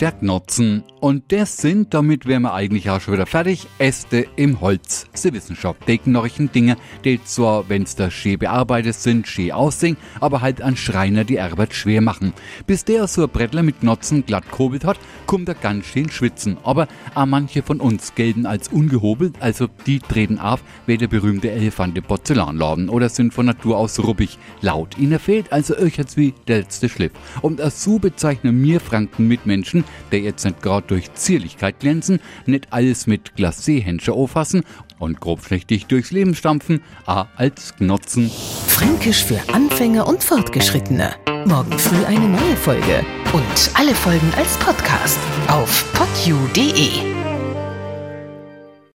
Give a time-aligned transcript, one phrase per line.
[0.00, 0.82] der Knotzen.
[1.00, 5.06] Und das sind, damit wären wir eigentlich auch schon wieder fertig, Äste im Holz.
[5.12, 10.40] Sie wissen schon, Deckennorchen Dinge, die zwar, wenn's da schön bearbeitet sind, schön aussehen, aber
[10.40, 12.32] halt an Schreiner die Arbeit schwer machen.
[12.66, 16.56] Bis der so ein Brettler mit Knotzen glatt kobelt hat, kommt er ganz schön schwitzen.
[16.64, 21.50] Aber auch manche von uns gelten als ungehobelt, also die treten auf wie der berühmte
[21.50, 24.38] Elefant im Porzellanladen oder sind von Natur aus ruppig.
[24.60, 27.12] Laut ihnen fehlt also euch jetzt wie der letzte Schliff.
[27.42, 29.28] Und so bezeichnen mir Franken
[30.12, 34.64] Der jetzt nicht gerade durch Zierlichkeit glänzen, nicht alles mit Glacé-Hänsche auffassen
[34.98, 38.30] und grobschlächtig durchs Leben stampfen, a als Gnotzen.
[38.66, 41.14] Fränkisch für Anfänger und Fortgeschrittene.
[41.46, 43.04] Morgen früh eine neue Folge.
[43.32, 47.33] Und alle Folgen als Podcast auf podu.de.